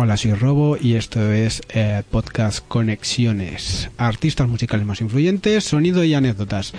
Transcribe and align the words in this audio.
Hola, 0.00 0.16
soy 0.16 0.32
Robo 0.34 0.76
y 0.80 0.94
esto 0.94 1.32
es 1.32 1.60
eh, 1.70 2.04
Podcast 2.08 2.64
Conexiones. 2.68 3.90
Artistas 3.96 4.46
musicales 4.46 4.86
más 4.86 5.00
influyentes, 5.00 5.64
sonido 5.64 6.04
y 6.04 6.14
anécdotas. 6.14 6.72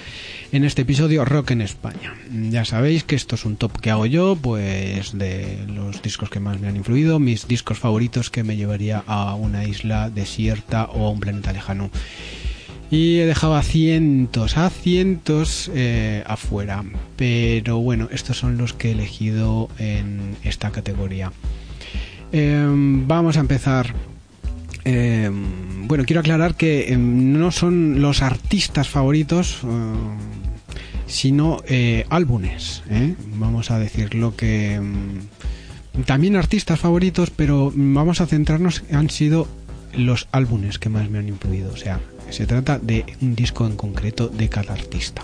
En 0.54 0.64
este 0.64 0.84
episodio, 0.84 1.26
Rock 1.26 1.52
en 1.52 1.60
España. 1.60 2.16
Ya 2.32 2.64
sabéis 2.64 3.04
que 3.04 3.18
esto 3.18 3.36
es 3.36 3.44
un 3.44 3.58
top 3.58 3.78
que 3.82 3.92
hago 3.92 4.06
yo, 4.06 4.38
pues 4.42 5.18
de 5.18 5.66
los 5.68 6.02
discos 6.02 6.30
que 6.30 6.40
más 6.40 6.62
me 6.62 6.70
han 6.70 6.78
influido, 6.78 7.20
mis 7.20 7.46
discos 7.46 7.78
favoritos 7.78 8.30
que 8.30 8.46
me 8.46 8.56
llevaría 8.56 9.04
a 9.06 9.36
una 9.36 9.66
isla 9.66 10.10
desierta 10.10 10.86
o 10.86 11.06
a 11.06 11.10
un 11.10 11.20
planeta 11.20 11.52
lejano. 11.52 11.92
Y 12.90 13.18
he 13.18 13.26
dejado 13.26 13.58
a 13.58 13.64
cientos, 13.64 14.56
a 14.56 14.70
cientos 14.70 15.70
eh, 15.76 16.24
afuera. 16.26 16.86
Pero 17.18 17.80
bueno, 17.80 18.08
estos 18.14 18.38
son 18.38 18.58
los 18.58 18.72
que 18.72 18.88
he 18.88 18.92
elegido 18.94 19.68
en 19.78 20.38
esta 20.46 20.72
categoría. 20.72 21.34
Em, 22.32 23.08
vamos 23.08 23.38
a 23.38 23.40
empezar. 23.40 23.94
Em, 24.86 25.88
bueno, 25.88 26.04
quiero 26.06 26.20
aclarar 26.20 26.56
que 26.56 26.94
em, 26.94 27.34
no 27.34 27.52
son 27.52 28.02
los 28.02 28.22
artistas 28.22 28.88
favoritos, 28.88 29.62
sino 31.08 31.62
eh, 31.68 32.06
álbumes. 32.10 32.84
¿eh? 32.90 33.16
Vamos 33.36 33.72
a 33.72 33.80
decir 33.80 34.16
lo 34.16 34.36
que. 34.36 34.80
también 36.06 36.36
artistas 36.36 36.80
favoritos, 36.80 37.32
pero 37.32 37.72
vamos 37.76 38.22
a 38.22 38.28
centrarnos. 38.28 38.84
Han 38.92 39.10
sido 39.10 39.48
los 39.94 40.28
álbumes 40.32 40.80
que 40.80 40.90
más 40.90 41.10
me 41.10 41.20
han 41.20 41.28
influido. 41.28 41.74
O 41.74 41.78
sea, 41.78 42.00
se 42.30 42.46
trata 42.46 42.78
de 42.78 43.06
un 43.22 43.36
disco 43.36 43.66
en 43.66 43.76
concreto 43.76 44.28
de 44.28 44.50
cada 44.50 44.74
artista. 44.74 45.24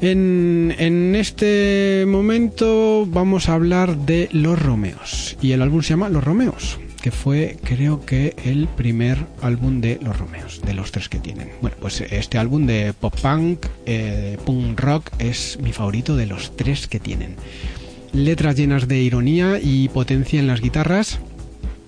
En, 0.00 1.16
este 1.16 2.04
momento 2.06 3.04
vamos 3.06 3.48
a 3.48 3.54
hablar 3.54 3.96
de 3.96 4.28
Los 4.30 4.60
Romeos 4.60 5.36
y 5.42 5.52
el 5.52 5.62
álbum 5.62 5.82
se 5.82 5.90
llama 5.90 6.08
Los 6.08 6.22
Romeos, 6.22 6.78
que 7.02 7.10
fue 7.10 7.56
creo 7.64 8.06
que 8.06 8.36
el 8.44 8.68
primer 8.68 9.18
álbum 9.42 9.80
de 9.80 9.98
Los 10.00 10.16
Romeos, 10.16 10.62
de 10.62 10.74
los 10.74 10.92
tres 10.92 11.08
que 11.08 11.18
tienen. 11.18 11.50
Bueno, 11.60 11.76
pues 11.80 12.00
este 12.00 12.38
álbum 12.38 12.66
de 12.66 12.92
pop 12.92 13.14
punk, 13.20 13.66
eh, 13.86 14.38
punk 14.44 14.78
rock 14.78 15.10
es 15.18 15.58
mi 15.60 15.72
favorito 15.72 16.14
de 16.14 16.26
los 16.26 16.56
tres 16.56 16.86
que 16.86 17.00
tienen. 17.00 17.34
Letras 18.12 18.54
llenas 18.54 18.86
de 18.86 19.00
ironía 19.02 19.58
y 19.60 19.88
potencia 19.88 20.38
en 20.38 20.46
las 20.46 20.60
guitarras, 20.60 21.18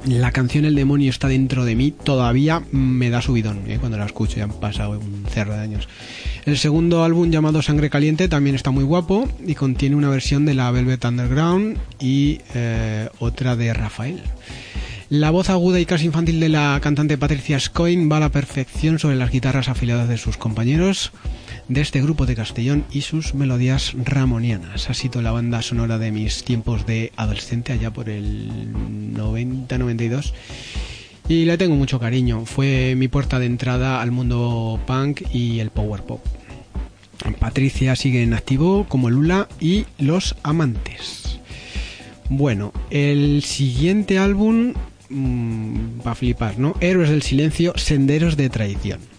la 0.06 0.32
canción 0.32 0.64
El 0.64 0.74
demonio 0.74 1.10
está 1.10 1.28
dentro 1.28 1.64
de 1.64 1.74
mí 1.74 1.90
todavía 1.90 2.62
me 2.72 3.10
da 3.10 3.22
subidón 3.22 3.62
¿eh? 3.66 3.78
cuando 3.78 3.98
la 3.98 4.06
escucho, 4.06 4.36
ya 4.36 4.44
han 4.44 4.52
pasado 4.52 4.98
un 4.98 5.24
cerro 5.30 5.54
de 5.54 5.60
años. 5.60 5.88
El 6.46 6.58
segundo 6.58 7.04
álbum 7.04 7.30
llamado 7.30 7.62
Sangre 7.62 7.90
Caliente 7.90 8.28
también 8.28 8.56
está 8.56 8.70
muy 8.70 8.84
guapo 8.84 9.28
y 9.46 9.54
contiene 9.54 9.96
una 9.96 10.08
versión 10.08 10.46
de 10.46 10.54
la 10.54 10.70
Velvet 10.70 11.04
Underground 11.04 11.78
y 11.98 12.40
eh, 12.54 13.08
otra 13.18 13.56
de 13.56 13.72
Rafael. 13.74 14.22
La 15.10 15.30
voz 15.30 15.50
aguda 15.50 15.80
y 15.80 15.86
casi 15.86 16.06
infantil 16.06 16.38
de 16.38 16.48
la 16.48 16.78
cantante 16.80 17.18
Patricia 17.18 17.58
Scoin 17.58 18.10
va 18.10 18.18
a 18.18 18.20
la 18.20 18.28
perfección 18.30 18.98
sobre 18.98 19.16
las 19.16 19.32
guitarras 19.32 19.68
afiladas 19.68 20.08
de 20.08 20.16
sus 20.16 20.36
compañeros 20.36 21.12
de 21.70 21.80
este 21.80 22.02
grupo 22.02 22.26
de 22.26 22.34
Castellón 22.34 22.84
y 22.90 23.02
sus 23.02 23.32
melodías 23.32 23.92
ramonianas. 23.96 24.90
Ha 24.90 24.94
sido 24.94 25.22
la 25.22 25.30
banda 25.30 25.62
sonora 25.62 25.98
de 25.98 26.10
mis 26.10 26.42
tiempos 26.42 26.84
de 26.84 27.12
adolescente 27.14 27.72
allá 27.72 27.92
por 27.92 28.10
el 28.10 28.72
90-92 29.14 30.32
y 31.28 31.44
le 31.44 31.56
tengo 31.56 31.76
mucho 31.76 32.00
cariño. 32.00 32.44
Fue 32.44 32.94
mi 32.96 33.06
puerta 33.06 33.38
de 33.38 33.46
entrada 33.46 34.02
al 34.02 34.10
mundo 34.10 34.80
punk 34.84 35.22
y 35.32 35.60
el 35.60 35.70
power 35.70 36.02
pop. 36.02 36.20
Patricia 37.38 37.94
sigue 37.94 38.24
en 38.24 38.34
activo 38.34 38.86
como 38.88 39.08
Lula 39.08 39.48
y 39.60 39.86
Los 39.96 40.34
Amantes. 40.42 41.38
Bueno, 42.28 42.72
el 42.90 43.44
siguiente 43.44 44.18
álbum 44.18 44.74
mmm, 45.08 46.00
va 46.04 46.12
a 46.12 46.14
flipar, 46.16 46.58
¿no? 46.58 46.74
Héroes 46.80 47.10
del 47.10 47.22
Silencio, 47.22 47.74
Senderos 47.76 48.36
de 48.36 48.50
Tradición. 48.50 49.09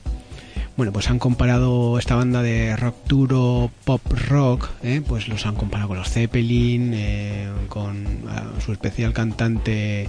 Bueno, 0.77 0.93
pues 0.93 1.09
han 1.09 1.19
comparado 1.19 1.99
esta 1.99 2.15
banda 2.15 2.41
de 2.41 2.75
rock 2.75 2.95
duro, 3.07 3.71
pop 3.83 4.01
rock, 4.27 4.69
¿eh? 4.83 5.01
pues 5.05 5.27
los 5.27 5.45
han 5.45 5.55
comparado 5.55 5.89
con 5.89 5.97
los 5.97 6.09
Zeppelin, 6.09 6.93
eh, 6.93 7.49
con 7.67 8.05
uh, 8.05 8.61
su 8.61 8.71
especial 8.71 9.13
cantante, 9.13 10.07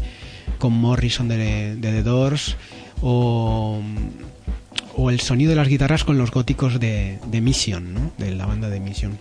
con 0.59 0.73
Morrison 0.73 1.29
de, 1.29 1.77
The 1.81 2.03
Doors, 2.03 2.57
o, 3.03 3.83
el 5.11 5.21
sonido 5.21 5.51
de 5.51 5.57
las 5.57 5.69
guitarras 5.69 6.05
con 6.05 6.17
los 6.17 6.31
góticos 6.31 6.79
de, 6.79 7.19
Mission, 7.43 7.93
¿no? 7.93 8.13
de 8.19 8.35
la 8.35 8.47
banda 8.47 8.71
de 8.71 8.79
Mission 8.81 9.19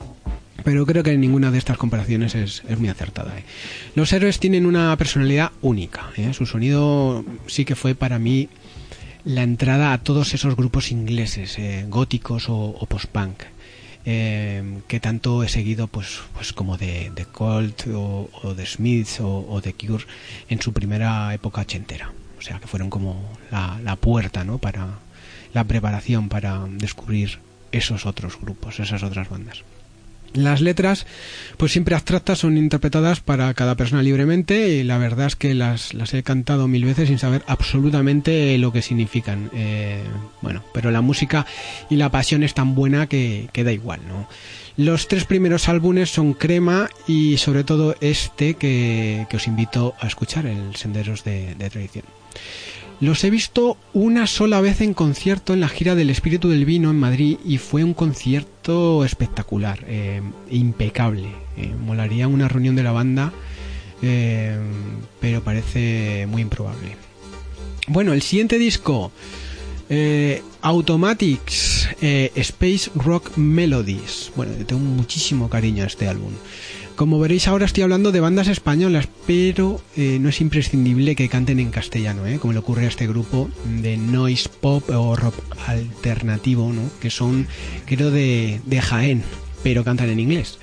pero 0.64 0.86
creo 0.86 1.04
que 1.04 1.18
ninguna 1.18 1.52
de 1.52 1.58
estas 1.58 1.78
comparaciones 1.78 2.36
es, 2.36 2.64
es 2.68 2.80
muy 2.80 2.90
acertada. 2.90 3.38
¿eh? 3.38 3.44
Los 3.96 4.14
héroes 4.14 4.40
tienen 4.40 4.66
una 4.66 4.96
personalidad 4.96 5.52
única. 5.62 6.12
¿eh? 6.18 6.34
Su 6.34 6.46
sonido 6.46 7.26
sí 7.48 7.66
que 7.66 7.76
fue 7.76 7.96
para 7.96 8.20
mí 8.20 8.50
la 9.24 9.44
entrada 9.44 9.94
a 9.94 10.00
todos 10.00 10.34
esos 10.34 10.56
grupos 10.56 10.92
ingleses, 10.92 11.58
eh, 11.60 11.86
góticos 11.88 12.46
o, 12.50 12.86
post-punk. 12.88 13.44
que 14.04 15.00
tanto 15.00 15.44
he 15.44 15.50
seguido 15.50 15.88
pues, 15.88 16.22
pues 16.34 16.54
como 16.54 16.76
de, 16.78 17.12
de 17.12 17.26
Colt 17.26 17.86
o, 17.94 18.54
de 18.56 18.66
Smiths 18.66 19.20
o, 19.20 19.46
o, 19.48 19.62
de 19.62 19.74
Cure 19.74 20.06
en 20.50 20.60
su 20.60 20.74
primera 20.74 21.34
época 21.34 21.62
ochentera. 21.62 22.12
O 22.40 22.42
sea 22.42 22.60
que 22.60 22.66
fueron 22.66 22.90
como 22.90 23.38
la, 23.52 23.80
la 23.84 23.96
puerta 23.96 24.44
¿no? 24.44 24.58
para 24.58 25.00
la 25.54 25.64
preparación 25.66 26.30
para 26.30 26.66
descubrir 26.68 27.40
esos 27.72 28.06
otros 28.06 28.40
grupos, 28.40 28.80
esas 28.80 29.04
otras 29.04 29.30
bandas. 29.30 29.64
Las 30.34 30.62
letras, 30.62 31.06
pues 31.58 31.74
siempre 31.74 31.94
abstractas, 31.94 32.40
son 32.40 32.58
interpretadas 32.58 33.20
para 33.20 33.54
cada 33.54 33.76
persona 33.76 34.02
libremente 34.02 34.70
y 34.70 34.84
la 34.84 34.98
verdad 34.98 35.28
es 35.28 35.36
que 35.36 35.54
las, 35.54 35.94
las 35.94 36.14
he 36.14 36.24
cantado 36.24 36.68
mil 36.68 36.86
veces 36.86 37.10
sin 37.10 37.20
saber 37.20 37.44
absolutamente 37.48 38.58
lo 38.58 38.72
que 38.72 38.82
significan. 38.82 39.50
Eh, 39.54 40.02
bueno, 40.42 40.64
pero 40.74 40.90
la 40.90 41.02
música 41.02 41.46
y 41.90 41.98
la 41.98 42.12
pasión 42.12 42.44
es 42.44 42.54
tan 42.54 42.76
buena 42.76 43.08
que, 43.08 43.50
que 43.52 43.64
da 43.64 43.74
igual, 43.74 44.02
¿no? 44.08 44.28
Los 44.78 45.10
tres 45.10 45.26
primeros 45.26 45.68
álbumes 45.68 46.10
son 46.10 46.34
crema 46.34 46.90
y 47.08 47.38
sobre 47.38 47.66
todo 47.66 47.96
este 48.00 48.54
que, 48.54 49.28
que 49.30 49.36
os 49.36 49.48
invito 49.48 49.96
a 50.00 50.08
escuchar, 50.08 50.46
el 50.46 50.76
Senderos 50.78 51.26
de, 51.26 51.56
de 51.56 51.70
Tradición. 51.70 52.06
Los 53.02 53.24
he 53.24 53.32
visto 53.32 53.78
una 53.94 54.28
sola 54.28 54.62
vez 54.62 54.80
en 54.80 54.94
concierto 54.94 55.56
en 55.56 55.60
la 55.60 55.70
gira 55.70 55.96
del 55.96 56.12
Espíritu 56.12 56.50
del 56.50 56.66
Vino 56.66 56.92
en 56.92 57.00
Madrid 57.00 57.40
y 57.44 57.58
fue 57.58 57.84
un 57.84 57.96
concierto 57.96 59.04
espectacular, 59.04 59.84
eh, 59.88 60.22
impecable. 60.52 61.30
Eh, 61.58 61.74
molaría 61.84 62.28
una 62.28 62.48
reunión 62.48 62.76
de 62.76 62.84
la 62.84 62.92
banda, 62.92 63.34
eh, 64.04 64.56
pero 65.20 65.44
parece 65.44 66.28
muy 66.30 66.44
improbable. 66.44 66.96
Bueno, 67.88 68.14
el 68.14 68.22
siguiente 68.22 68.60
disco, 68.60 69.12
Automatics 70.62 71.90
Space 72.00 72.92
Rock 72.94 73.36
Melodies. 73.36 74.32
Bueno, 74.36 74.54
tengo 74.66 74.80
muchísimo 74.80 75.50
cariño 75.50 75.84
a 75.84 75.88
este 75.88 76.08
álbum. 76.08 76.34
Como 77.02 77.18
veréis 77.18 77.48
ahora 77.48 77.66
estoy 77.66 77.82
hablando 77.82 78.12
de 78.12 78.20
bandas 78.20 78.48
españolas, 78.48 79.08
pero 79.26 79.82
eh, 79.98 80.20
no 80.22 80.30
es 80.30 80.40
imprescindible 80.40 81.16
que 81.16 81.30
canten 81.30 81.60
en 81.60 81.72
castellano, 81.72 82.28
¿eh? 82.28 82.38
como 82.38 82.54
le 82.54 82.60
ocurre 82.60 82.86
a 82.86 82.90
este 82.90 83.08
grupo 83.08 83.50
de 83.82 83.98
noise 83.98 84.48
pop 84.48 84.88
o 84.92 85.16
rock 85.16 85.34
alternativo, 85.66 86.72
¿no? 86.72 86.84
que 87.02 87.10
son, 87.10 87.48
creo, 87.88 88.12
de, 88.12 88.62
de 88.68 88.82
Jaén, 88.82 89.24
pero 89.64 89.84
cantan 89.84 90.12
en 90.12 90.20
inglés. 90.20 90.60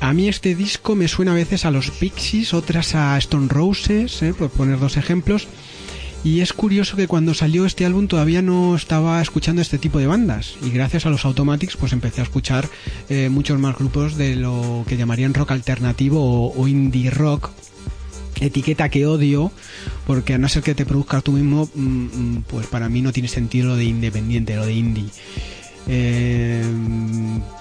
A 0.00 0.12
mí 0.12 0.28
este 0.28 0.54
disco 0.54 0.94
me 0.94 1.08
suena 1.08 1.32
a 1.32 1.36
veces 1.36 1.64
a 1.64 1.70
los 1.70 1.90
Pixies, 1.90 2.52
otras 2.52 2.94
a 2.94 3.16
Stone 3.16 3.48
Roses, 3.48 4.20
¿eh? 4.20 4.34
por 4.34 4.50
poner 4.50 4.78
dos 4.78 4.98
ejemplos. 4.98 5.48
Y 6.26 6.40
es 6.40 6.52
curioso 6.52 6.96
que 6.96 7.06
cuando 7.06 7.34
salió 7.34 7.66
este 7.66 7.86
álbum 7.86 8.08
todavía 8.08 8.42
no 8.42 8.74
estaba 8.74 9.22
escuchando 9.22 9.62
este 9.62 9.78
tipo 9.78 10.00
de 10.00 10.08
bandas. 10.08 10.56
Y 10.60 10.70
gracias 10.70 11.06
a 11.06 11.10
los 11.10 11.24
Automatics 11.24 11.76
pues 11.76 11.92
empecé 11.92 12.20
a 12.20 12.24
escuchar 12.24 12.68
eh, 13.08 13.28
muchos 13.28 13.60
más 13.60 13.78
grupos 13.78 14.16
de 14.16 14.34
lo 14.34 14.84
que 14.88 14.96
llamarían 14.96 15.34
rock 15.34 15.52
alternativo 15.52 16.20
o, 16.20 16.52
o 16.60 16.66
indie 16.66 17.10
rock 17.10 17.50
etiqueta 18.40 18.88
que 18.88 19.06
odio 19.06 19.52
porque 20.04 20.34
a 20.34 20.38
no 20.38 20.48
ser 20.48 20.64
que 20.64 20.74
te 20.74 20.84
produzcas 20.84 21.22
tú 21.22 21.32
mismo 21.32 21.70
pues 22.48 22.66
para 22.66 22.88
mí 22.88 23.00
no 23.00 23.12
tiene 23.12 23.28
sentido 23.28 23.68
lo 23.68 23.76
de 23.76 23.84
independiente 23.84 24.56
lo 24.56 24.66
de 24.66 24.74
indie 24.74 25.06
eh, 25.88 26.62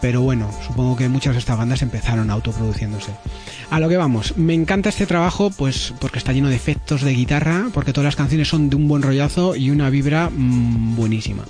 pero 0.02 0.22
bueno, 0.22 0.50
supongo 0.66 0.96
que 0.96 1.10
muchas 1.10 1.34
de 1.34 1.40
estas 1.40 1.58
bandas 1.58 1.82
empezaron 1.82 2.30
autoproduciéndose. 2.30 3.12
A 3.70 3.80
lo 3.80 3.90
que 3.90 3.98
vamos, 3.98 4.38
me 4.38 4.54
encanta 4.54 4.90
este 4.90 5.06
trabajo 5.06 5.52
pues 5.52 5.94
porque 6.00 6.20
está 6.20 6.34
lleno 6.34 6.50
de 6.50 6.56
efectos 6.56 7.02
de 7.02 7.14
guitarra, 7.14 7.70
porque 7.74 7.94
todas 7.94 8.06
las 8.06 8.16
canciones 8.16 8.48
son 8.48 8.70
de 8.70 8.76
un 8.76 8.88
buen 8.88 9.02
rollazo 9.02 9.56
y 9.56 9.70
una 9.70 9.90
vibra 9.90 10.30
mmm, 10.30 10.96
buenísima. 10.96 11.46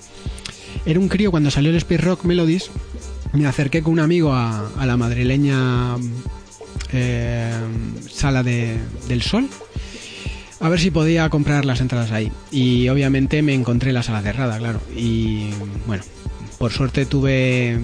Era 0.86 1.00
un 1.00 1.07
crío 1.07 1.31
cuando 1.31 1.51
salió 1.51 1.72
el 1.72 1.77
Space 1.77 2.01
Rock 2.01 2.25
Melodies, 2.25 2.69
me 3.33 3.48
acerqué 3.48 3.81
con 3.81 3.94
un 3.94 4.00
amigo 4.00 4.33
a, 4.33 4.69
a 4.78 4.86
la 4.86 4.98
madrileña 4.98 5.95
eh, 6.94 7.51
Sala 8.10 8.44
de, 8.44 8.78
del 9.07 9.21
Sol 9.21 9.50
a 10.60 10.69
ver 10.69 10.80
si 10.80 10.89
podía 10.89 11.30
comprar 11.30 11.66
las 11.66 11.81
entradas 11.81 12.12
ahí. 12.12 12.31
Y 12.51 12.88
obviamente 12.89 13.42
me 13.42 13.54
encontré 13.54 13.92
la 13.94 14.04
sala 14.04 14.21
cerrada, 14.21 14.57
claro. 14.57 14.81
Y 14.95 15.50
bueno, 15.86 16.04
por 16.57 16.72
suerte 16.72 17.06
tuve 17.06 17.80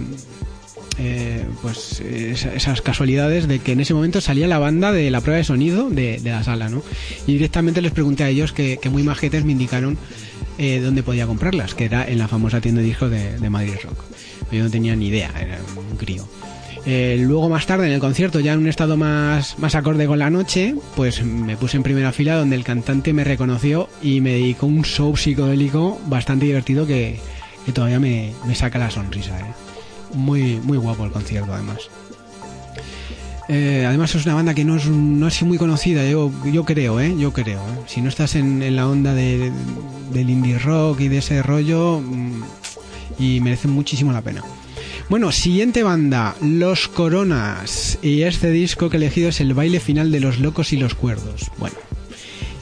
eh, 0.98 1.46
pues 1.62 2.02
esas 2.02 2.82
casualidades 2.82 3.48
de 3.48 3.60
que 3.60 3.72
en 3.72 3.80
ese 3.80 3.94
momento 3.94 4.22
salía 4.22 4.48
la 4.48 4.60
banda 4.60 4.92
de 4.92 5.10
la 5.10 5.22
prueba 5.22 5.38
de 5.38 5.44
sonido 5.44 5.90
de, 5.90 6.20
la 6.24 6.44
sala, 6.44 6.70
¿no? 6.70 6.84
Y 7.28 7.34
directamente 7.34 7.82
les 7.82 7.92
pregunté 7.92 8.24
a 8.24 8.30
ellos 8.30 8.52
que, 8.52 8.80
muy 8.92 9.04
majetes 9.04 9.46
me 9.46 9.54
indicaron 9.54 9.98
eh, 10.58 10.80
dónde 10.80 11.02
podía 11.02 11.26
comprarlas, 11.26 11.76
que 11.76 11.86
era 11.86 12.08
en 12.08 12.20
la 12.20 12.28
famosa 12.28 12.62
tienda 12.62 12.82
de 12.82 12.88
discos 12.88 13.10
de, 13.10 13.50
Madrid 13.50 13.74
Rock. 13.84 14.04
Yo 14.52 14.64
no 14.64 14.70
tenía 14.70 14.96
ni 14.96 15.08
idea, 15.08 15.32
era 15.40 15.60
un 15.90 15.98
crío. 15.98 16.28
Eh, 16.86 17.18
luego 17.20 17.48
más 17.48 17.68
tarde 17.68 17.88
en 17.88 17.94
el 17.94 18.00
concierto, 18.00 18.40
ya 18.40 18.54
en 18.54 18.60
un 18.60 18.68
estado 18.68 18.98
más, 18.98 19.58
más 19.60 19.76
acorde 19.76 20.08
con 20.08 20.20
la 20.20 20.30
noche, 20.30 20.76
pues 20.96 21.24
me 21.24 21.56
puse 21.56 21.78
en 21.78 21.84
primera 21.84 22.12
fila 22.12 22.36
donde 22.36 22.56
el 22.56 22.64
cantante 22.64 23.14
me 23.14 23.24
reconoció 23.24 23.88
y 24.02 24.20
me 24.20 24.32
dedicó 24.32 24.66
un 24.66 24.84
show 24.84 25.16
psicodélico 25.16 26.00
bastante 26.08 26.46
divertido 26.46 26.86
que, 26.86 27.20
todavía 27.72 28.00
me, 28.00 28.34
me, 28.46 28.56
saca 28.56 28.80
la 28.80 28.92
sonrisa. 28.92 29.40
¿eh? 29.40 29.54
Muy, 30.14 30.60
muy 30.64 30.78
guapo 30.78 31.06
el 31.06 31.12
concierto 31.12 31.54
además. 31.54 31.90
Eh, 33.48 33.86
además 33.86 34.16
es 34.16 34.26
una 34.26 34.36
banda 34.36 34.54
que 34.54 34.64
no 34.64 34.78
es, 34.78 34.86
no 34.88 35.28
es 35.28 35.44
muy 35.44 35.58
conocida, 35.58 36.10
yo, 36.10 36.32
yo 36.46 36.64
creo, 36.64 37.00
¿eh? 37.00 37.14
Yo 37.18 37.34
creo. 37.34 37.60
¿eh? 37.60 37.82
Si 37.86 38.02
no 38.02 38.10
estás 38.10 38.36
en, 38.36 38.76
la 38.76 38.88
onda 38.88 39.14
de, 39.14 39.52
del 40.14 40.30
indie 40.30 40.58
rock 40.58 41.02
y 41.02 41.08
de 41.10 41.18
ese 41.18 41.44
rollo, 41.44 42.00
mm, 42.00 42.44
y 43.20 43.42
merece 43.42 43.68
muchísimo 43.68 44.12
la 44.12 44.22
pena. 44.22 44.42
Bueno, 45.10 45.34
siguiente 45.34 45.84
banda, 45.84 46.36
Los 46.42 46.88
Coronas. 46.88 48.00
Y 48.02 48.22
este 48.22 48.52
disco 48.52 48.90
que 48.90 48.96
he 48.96 49.00
elegido 49.00 49.28
es 49.28 49.42
el 49.42 49.54
baile 49.54 49.82
final 49.82 50.12
de 50.12 50.22
los 50.22 50.40
locos 50.40 50.72
y 50.72 50.78
los 50.78 50.96
cuerdos. 50.96 51.52
Bueno, 51.58 51.76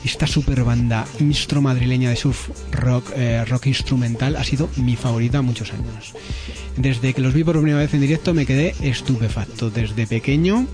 esta 0.04 0.28
super 0.28 0.64
banda 0.64 1.06
instro 1.20 1.62
madrileña 1.62 2.10
de 2.10 2.16
surf 2.16 2.50
rock, 2.72 3.12
eh, 3.16 3.44
rock 3.46 3.68
instrumental 3.68 4.36
ha 4.36 4.44
sido 4.44 4.70
mi 4.78 4.96
favorita 4.96 5.42
muchos 5.42 5.74
años. 5.74 6.14
Desde 6.78 7.14
que 7.14 7.22
los 7.22 7.34
vi 7.34 7.44
por 7.44 7.58
primera 7.58 7.80
vez 7.80 7.94
en 7.94 8.02
directo 8.02 8.34
me 8.34 8.46
quedé 8.46 8.76
estupefacto. 8.82 9.70
Desde 9.70 10.08
pequeño 10.08 10.66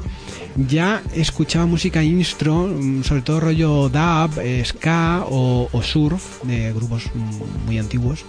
ya 0.56 1.02
escuchaba 1.16 1.66
música 1.66 2.04
instro, 2.04 2.68
mm, 2.68 3.04
sobre 3.04 3.22
todo 3.24 3.40
rollo 3.40 3.90
dub, 3.90 4.40
eh, 4.40 4.64
ska 4.66 5.26
o, 5.28 5.70
surf 5.84 6.44
de 6.44 6.72
grupos 6.74 7.04
mm, 7.14 7.66
muy 7.66 7.80
antiguos. 7.80 8.24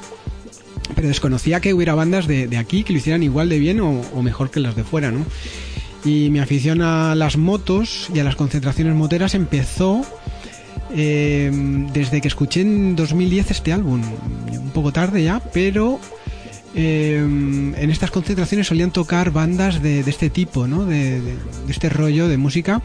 Pero 0.95 1.09
desconocía 1.09 1.61
que 1.61 1.75
hubiera 1.75 1.95
bandas 1.95 2.27
de, 2.27 2.57
aquí 2.57 2.85
que 2.85 2.93
lo 2.93 2.99
hicieran 2.99 3.23
igual 3.23 3.49
de 3.49 3.59
bien 3.59 3.81
o, 3.81 4.01
o 4.15 4.23
mejor 4.23 4.51
que 4.51 4.61
las 4.61 4.77
de 4.77 4.85
fuera, 4.85 5.11
¿no? 5.11 5.25
Y 6.05 6.31
mi 6.31 6.39
afición 6.39 6.83
a 6.83 7.17
las 7.17 7.37
motos 7.37 8.09
y 8.15 8.21
a 8.21 8.25
las 8.25 8.37
concentraciones 8.37 8.95
moteras 8.95 9.35
empezó 9.35 10.07
eh, 10.95 11.51
desde 11.93 12.21
que 12.21 12.29
escuché 12.29 12.61
en 12.63 12.97
2010 12.97 13.51
este 13.51 13.73
álbum, 13.73 14.03
un 14.51 14.71
poco 14.71 14.93
tarde 14.93 15.25
ya, 15.25 15.41
pero 15.53 16.01
eh, 16.79 17.17
en 17.17 17.91
estas 17.91 18.11
concentraciones 18.11 18.67
solían 18.67 18.91
tocar 18.91 19.31
bandas 19.31 19.81
de, 19.83 20.01
este 20.01 20.29
tipo. 20.29 20.67
De, 20.67 21.23
este 21.69 21.89
rollo 21.89 22.29
de 22.29 22.37
música. 22.37 22.83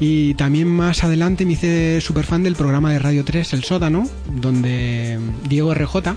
Y 0.00 0.34
también 0.34 0.68
más 0.68 1.04
adelante 1.04 1.44
me 1.44 1.52
hice 1.52 2.00
super 2.00 2.24
fan 2.24 2.42
del 2.42 2.56
programa 2.56 2.90
de 2.90 2.98
Radio 2.98 3.24
3, 3.24 3.52
El 3.52 3.64
Sótano, 3.64 4.08
donde 4.34 5.18
Diego 5.46 5.74
RJ, 5.74 6.14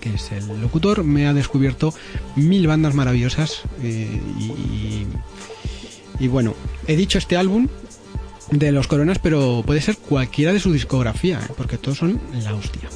que 0.00 0.14
es 0.14 0.30
el 0.30 0.60
locutor, 0.60 1.02
me 1.02 1.26
ha 1.26 1.34
descubierto 1.34 1.92
mil 2.36 2.68
bandas 2.68 2.94
maravillosas. 2.94 3.62
Eh, 3.82 4.20
y 6.20 6.28
bueno, 6.28 6.54
he 6.86 6.94
dicho 6.94 7.18
este 7.18 7.36
álbum 7.36 7.66
de 8.50 8.72
los 8.72 8.86
Coronas, 8.86 9.18
pero 9.18 9.62
puede 9.66 9.80
ser 9.80 9.96
cualquiera 9.96 10.52
de 10.52 10.60
su 10.60 10.72
discografía, 10.72 11.40
¿eh? 11.40 11.52
porque 11.56 11.78
todos 11.78 11.98
son 11.98 12.20
la 12.42 12.54
hostia. 12.54 12.88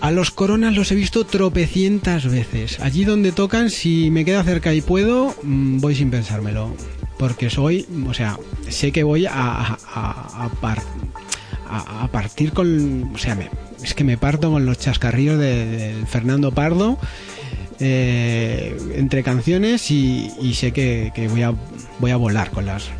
A 0.00 0.10
los 0.10 0.30
Coronas 0.30 0.74
los 0.74 0.90
he 0.90 0.96
visto 0.96 1.24
tropecientas 1.24 2.26
veces. 2.28 2.80
Allí 2.80 3.04
donde 3.04 3.30
tocan, 3.30 3.70
si 3.70 4.10
me 4.10 4.24
queda 4.24 4.42
cerca 4.42 4.74
y 4.74 4.80
puedo, 4.80 5.34
mm, 5.42 5.78
voy 5.78 5.94
sin 5.94 6.10
pensármelo. 6.10 6.74
Porque 7.18 7.50
soy, 7.50 7.86
o 8.08 8.14
sea, 8.14 8.36
sé 8.68 8.90
que 8.90 9.04
voy 9.04 9.26
a, 9.26 9.32
a, 9.34 10.48
a, 11.68 12.08
partir 12.10 12.52
con... 12.52 13.12
O 13.14 13.18
sea, 13.18 13.38
es 13.80 13.94
que 13.94 14.02
me 14.02 14.18
parto 14.18 14.50
con 14.50 14.66
los 14.66 14.78
chascarrillos 14.78 15.38
de, 15.38 15.66
de 15.66 16.06
Fernando 16.06 16.50
Pardo 16.50 16.98
eh, 17.84 18.76
entre 18.94 19.24
canciones 19.24 19.90
y, 19.90 20.54
sé 20.54 20.70
que, 20.72 21.10
voy, 21.28 21.42
a, 21.42 21.52
voy 21.98 22.12
a 22.12 22.16
volar 22.16 22.50
con 22.52 22.64
las 22.64 22.90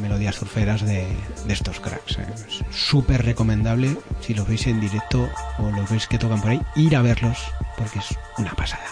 melodías 0.00 0.36
surferas 0.36 0.82
de, 0.82 1.06
estos 1.48 1.80
cracks. 1.80 2.18
Eh. 2.18 2.26
Súper 2.70 3.24
recomendable 3.24 3.96
si 4.20 4.34
los 4.34 4.46
veis 4.48 4.66
en 4.66 4.80
directo 4.80 5.28
o 5.58 5.70
los 5.70 5.90
veis 5.90 6.06
que 6.06 6.18
tocan 6.18 6.40
por 6.40 6.50
ahí, 6.50 6.60
ir 6.76 6.96
a 6.96 7.02
verlos 7.02 7.38
porque 7.76 7.98
es 7.98 8.06
una 8.38 8.52
pasada. 8.52 8.84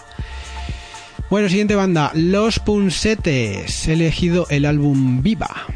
Bueno, 1.30 1.48
siguiente 1.48 1.74
banda, 1.74 2.10
Los 2.14 2.58
Punsetes. 2.58 3.86
He 3.86 3.92
elegido 3.92 4.46
el 4.48 4.64
álbum 4.64 5.22
Viva. 5.22 5.66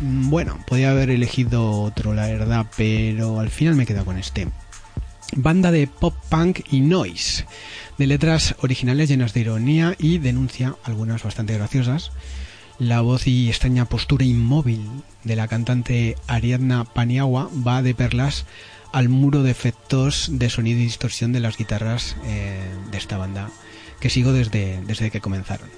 Bueno, 0.00 0.58
podía 0.66 0.90
haber 0.90 1.10
elegido 1.10 1.70
otro, 1.80 2.12
la 2.12 2.26
verdad, 2.26 2.66
pero 2.76 3.38
al 3.40 3.50
final 3.50 3.76
me 3.76 3.84
he 3.84 3.86
quedado 3.86 4.04
con 4.04 4.18
este. 4.18 4.48
Banda 5.34 5.70
de 5.70 5.86
pop 5.86 6.14
punk 6.28 6.60
y 6.70 6.80
noise 6.80 7.44
de 7.98 8.06
letras 8.06 8.54
originales 8.60 9.08
llenas 9.08 9.32
de 9.32 9.40
ironía 9.40 9.94
y 9.98 10.18
denuncia, 10.18 10.74
algunas 10.84 11.22
bastante 11.22 11.54
graciosas. 11.54 12.10
La 12.78 13.00
voz 13.00 13.26
y 13.26 13.48
extraña 13.48 13.86
postura 13.86 14.26
inmóvil 14.26 14.86
de 15.24 15.34
la 15.34 15.48
cantante 15.48 16.16
Ariadna 16.26 16.84
Paniagua 16.84 17.48
va 17.66 17.80
de 17.80 17.94
perlas 17.94 18.44
al 18.92 19.08
muro 19.08 19.42
de 19.42 19.50
efectos 19.50 20.28
de 20.32 20.50
sonido 20.50 20.80
y 20.80 20.84
distorsión 20.84 21.32
de 21.32 21.40
las 21.40 21.56
guitarras 21.56 22.16
eh, 22.26 22.60
de 22.90 22.98
esta 22.98 23.16
banda 23.16 23.50
que 23.98 24.10
sigo 24.10 24.34
desde, 24.34 24.78
desde 24.86 25.10
que 25.10 25.22
comenzaron. 25.22 25.70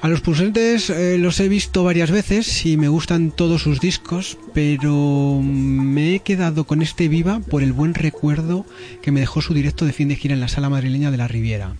A 0.00 0.08
los 0.08 0.22
Pusentes 0.22 0.88
eh, 0.88 1.18
los 1.18 1.40
he 1.40 1.48
visto 1.48 1.84
varias 1.84 2.10
veces 2.10 2.64
y 2.64 2.78
me 2.78 2.88
gustan 2.88 3.30
todos 3.30 3.62
sus 3.62 3.78
discos, 3.78 4.38
pero 4.54 5.42
me 5.42 6.14
he 6.14 6.20
quedado 6.20 6.64
con 6.64 6.80
este 6.80 7.08
Viva 7.08 7.40
por 7.40 7.62
el 7.62 7.74
buen 7.74 7.92
recuerdo 7.92 8.64
que 9.02 9.12
me 9.12 9.20
dejó 9.20 9.42
su 9.42 9.52
directo 9.52 9.84
de 9.84 9.92
fin 9.92 10.08
de 10.08 10.16
gira 10.16 10.32
en 10.32 10.40
la 10.40 10.48
sala 10.48 10.70
madrileña 10.70 11.10
de 11.10 11.18
la 11.18 11.28
Riviera. 11.28 11.74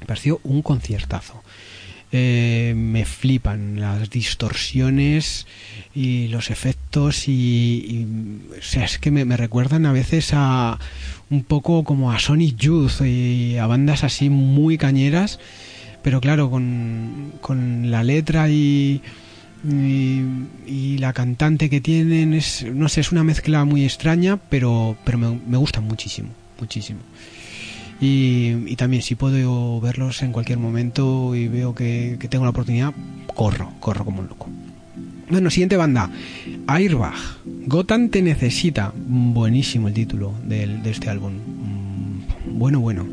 Me 0.00 0.06
pareció 0.06 0.40
un 0.44 0.62
conciertazo. 0.62 1.42
Eh, 2.16 2.74
me 2.76 3.04
flipan 3.04 3.80
las 3.80 4.08
distorsiones 4.08 5.48
y 5.96 6.28
los 6.28 6.48
efectos 6.48 7.26
y, 7.26 8.06
o 8.56 8.62
sea, 8.62 8.84
es 8.84 9.00
que 9.00 9.10
me, 9.10 9.36
recuerdan 9.36 9.84
a 9.84 9.90
veces 9.90 10.30
a 10.32 10.78
un 11.28 11.42
poco 11.42 11.82
como 11.82 12.12
a 12.12 12.20
Sonic 12.20 12.56
Youth 12.56 13.00
y 13.00 13.56
a 13.56 13.66
bandas 13.66 14.04
así 14.04 14.30
muy 14.30 14.78
cañeras 14.78 15.40
pero 16.04 16.20
claro, 16.20 16.50
con, 16.50 17.32
con 17.40 17.90
la 17.90 18.04
letra 18.04 18.48
y, 18.50 19.00
y, 19.64 20.98
la 20.98 21.14
cantante 21.14 21.68
que 21.70 21.80
tienen, 21.80 22.34
es, 22.34 22.64
no 22.72 22.88
sé, 22.90 23.00
es 23.00 23.10
una 23.10 23.24
mezcla 23.24 23.64
muy 23.64 23.84
extraña, 23.84 24.36
pero, 24.36 24.98
pero 25.04 25.16
me, 25.16 25.40
me 25.48 25.56
gusta 25.56 25.80
muchísimo, 25.80 26.28
muchísimo. 26.60 27.00
Y, 28.06 28.76
también 28.76 29.02
si 29.02 29.14
puedo 29.14 29.80
verlos 29.80 30.22
en 30.22 30.30
cualquier 30.30 30.58
momento 30.58 31.34
y 31.34 31.48
veo 31.48 31.74
que, 31.74 32.18
tengo 32.28 32.44
la 32.44 32.50
oportunidad, 32.50 32.92
corro, 33.34 33.72
corro 33.80 34.04
como 34.04 34.20
un 34.20 34.28
loco. 34.28 34.46
Bueno, 35.30 35.48
siguiente 35.48 35.78
banda, 35.78 36.10
Airbag. 36.66 37.14
Gotham 37.66 38.10
te 38.10 38.20
necesita. 38.20 38.92
Buenísimo 38.94 39.88
el 39.88 39.94
título 39.94 40.34
de, 40.44 40.82
este 40.84 41.08
álbum. 41.08 41.32
Mm, 41.32 42.58
bueno, 42.58 42.80
bueno. 42.80 43.06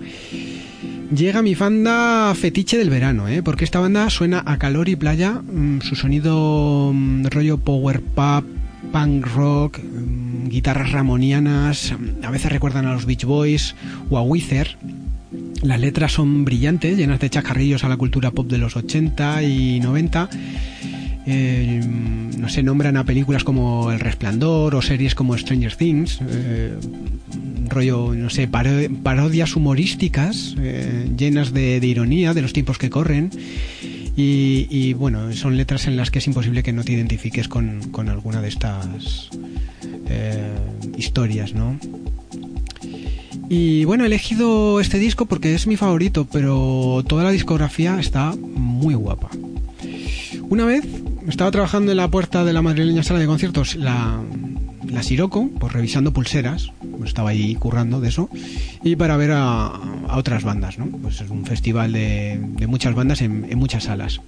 Llega 1.15 1.41
mi 1.41 1.55
fanda 1.55 2.33
fetiche 2.36 2.77
del 2.77 2.89
verano, 2.89 3.29
¿eh? 3.29 3.41
porque 3.41 3.63
esta 3.63 3.79
banda 3.79 4.10
suena 4.10 4.43
a 4.45 4.57
calor 4.57 4.89
y 4.89 4.98
playa, 4.98 5.31
mm, 5.31 5.79
su 5.81 5.95
sonido 5.95 6.91
mm, 6.93 7.27
rollo 7.27 7.57
power 7.60 8.01
pop, 8.01 8.43
punk 8.91 9.25
rock, 9.36 9.79
guitarras 10.51 10.91
ramonianas, 10.91 11.93
a 12.24 12.29
veces 12.29 12.51
recuerdan 12.51 12.86
a 12.86 12.93
los 12.93 13.05
Beach 13.05 13.25
Boys 13.25 13.75
o 14.10 14.17
a 14.17 14.22
Wither. 14.22 14.77
Las 15.63 15.79
letras 15.79 16.12
son 16.12 16.43
brillantes, 16.43 16.98
llenas 16.98 17.20
de 17.20 17.29
chacarrillos 17.29 17.84
a 17.84 17.89
la 17.89 17.98
cultura 17.98 18.31
pop 18.31 18.48
de 18.48 18.58
los 18.58 18.75
80 18.75 19.43
y 19.43 19.79
90. 19.79 20.29
Eh, 21.27 21.81
no 22.38 22.50
se 22.50 22.63
nombran 22.63 22.98
a 22.98 23.03
películas 23.05 23.43
como 23.43 23.91
El 23.91 24.00
Resplandor 24.00 24.75
o 24.75 24.81
series 24.81 25.15
como 25.15 25.38
Stranger 25.38 25.75
Things. 25.75 26.20
Eh, 26.27 26.74
rollo, 27.70 28.13
no 28.13 28.29
sé, 28.29 28.48
parodias 28.48 29.55
humorísticas 29.55 30.55
eh, 30.60 31.10
llenas 31.15 31.53
de, 31.53 31.77
ironía 31.77 32.34
de 32.34 32.41
los 32.41 32.53
tiempos 32.53 32.77
que 32.77 32.89
corren. 32.89 33.31
Y, 34.24 34.93
bueno, 34.93 35.34
son 35.34 35.58
letras 35.58 35.88
en 35.88 35.98
las 35.98 36.12
que 36.12 36.20
es 36.20 36.27
imposible 36.27 36.62
que 36.62 36.74
no 36.74 36.84
te 36.84 36.91
identifiques 36.91 37.48
con, 37.48 37.81
alguna 38.08 38.39
de 38.39 38.50
estas 38.50 39.29
eh, 40.11 40.41
historias, 40.97 41.53
¿no? 41.53 41.77
Y 43.49 43.85
bueno, 43.85 44.03
he 44.03 44.07
elegido 44.07 44.79
este 44.79 44.97
disco 44.97 45.25
porque 45.25 45.53
es 45.53 45.67
mi 45.67 45.75
favorito, 45.75 46.25
pero 46.31 47.03
toda 47.07 47.23
la 47.23 47.31
discografía 47.31 47.99
está 47.99 48.33
muy 48.35 48.93
guapa. 48.93 49.29
Una 50.49 50.65
vez 50.65 50.85
estaba 51.27 51.51
trabajando 51.51 51.91
en 51.91 51.97
la 51.97 52.09
puerta 52.09 52.43
de 52.45 52.53
la 52.53 52.61
madrileña 52.61 53.03
sala 53.03 53.19
de 53.19 53.25
conciertos, 53.25 53.75
la, 53.75 54.21
la 54.91 55.03
Siroco, 55.03 55.49
pues 55.59 55.73
revisando 55.73 56.13
pulseras, 56.13 56.71
estaba 57.05 57.29
ahí 57.29 57.55
currando 57.55 57.99
de 57.99 58.09
eso, 58.09 58.29
y 58.83 58.95
para 58.95 59.17
ver 59.17 59.31
a, 59.33 59.73
otras 60.13 60.43
bandas, 60.43 60.77
¿no? 60.77 60.85
Pues 60.87 61.21
es 61.21 61.29
un 61.29 61.45
festival 61.45 61.93
de, 61.93 62.39
muchas 62.67 62.93
bandas 62.93 63.21
en, 63.21 63.57
muchas 63.57 63.85
salas. 63.85 64.21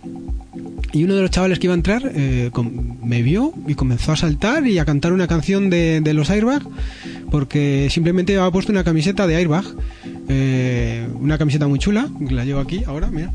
Y 0.94 1.04
uno 1.04 1.16
de 1.16 1.24
los 1.24 1.32
chavales 1.32 1.58
que 1.58 1.66
iba 1.66 1.74
a 1.74 1.76
entrar 1.76 2.12
eh, 2.14 2.52
me 3.04 3.24
vio 3.24 3.52
y 3.68 3.74
comenzó 3.74 4.12
a 4.12 4.16
saltar 4.16 4.68
y 4.68 4.78
a 4.78 4.86
cantar 4.86 5.12
una 5.12 5.28
canción 5.28 5.72
de, 5.72 6.14
los 6.14 6.30
Airbag 6.30 6.62
porque 7.32 7.88
simplemente 7.90 8.38
había 8.38 8.52
puesto 8.52 8.72
una 8.72 8.84
camiseta 8.84 9.26
de 9.26 9.36
Airbag. 9.36 9.66
Eh, 10.30 11.08
una 11.20 11.40
camiseta 11.40 11.68
muy 11.68 11.80
chula, 11.80 12.08
la 12.30 12.46
llevo 12.46 12.60
aquí 12.60 12.84
ahora, 12.86 13.08
mira. 13.08 13.32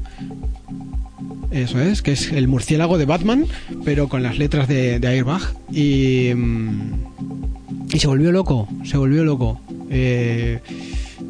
Eso 1.51 1.81
es, 1.81 2.01
que 2.01 2.13
es 2.13 2.31
el 2.31 2.47
murciélago 2.47 2.97
de 2.97 3.07
Batman, 3.07 3.47
pero 3.85 4.09
con 4.09 4.23
las 4.23 4.39
letras 4.39 4.69
de, 4.69 5.01
Airbag. 5.03 5.43
Y, 5.73 6.31
mm, 6.35 6.93
y 7.93 7.99
se 7.99 8.07
volvió 8.07 8.31
loco, 8.31 8.69
se 8.85 8.97
volvió 8.99 9.25
loco. 9.25 9.61
Eh, 9.91 10.61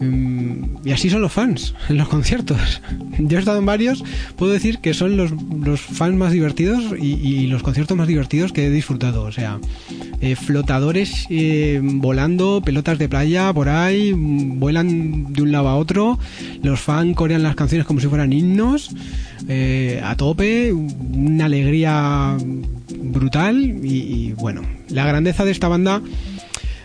y 0.00 0.92
así 0.92 1.10
son 1.10 1.22
los 1.22 1.32
fans 1.32 1.74
en 1.88 1.96
los 1.96 2.08
conciertos. 2.08 2.80
Yo 3.18 3.36
he 3.36 3.40
estado 3.40 3.58
en 3.58 3.66
varios, 3.66 4.04
puedo 4.36 4.52
decir 4.52 4.78
que 4.78 4.94
son 4.94 5.16
los, 5.16 5.32
los 5.32 5.80
fans 5.80 6.16
más 6.16 6.32
divertidos 6.32 6.84
y, 6.98 7.46
los 7.48 7.62
conciertos 7.62 7.96
más 7.96 8.06
divertidos 8.06 8.52
que 8.52 8.66
he 8.66 8.70
disfrutado. 8.70 9.22
O 9.22 9.32
sea, 9.32 9.58
eh, 10.20 10.36
flotadores 10.36 11.26
eh, 11.30 11.80
volando, 11.82 12.60
pelotas 12.64 12.98
de 12.98 13.08
playa 13.08 13.52
por 13.52 13.68
ahí, 13.68 14.14
mm, 14.14 14.60
vuelan 14.60 15.32
de 15.32 15.42
un 15.42 15.52
lado 15.52 15.68
a 15.68 15.76
otro, 15.76 16.18
los 16.62 16.80
fans 16.80 17.16
corean 17.16 17.42
las 17.42 17.56
canciones 17.56 17.86
como 17.86 18.00
si 18.00 18.06
fueran 18.06 18.32
himnos, 18.32 18.90
eh, 19.48 20.00
a 20.04 20.16
tope, 20.16 20.72
una 20.72 21.46
alegría 21.46 22.36
brutal 23.02 23.80
y 23.82 24.32
bueno, 24.32 24.62
la 24.90 25.06
grandeza 25.06 25.44
de 25.44 25.50
esta 25.50 25.68
banda 25.68 26.02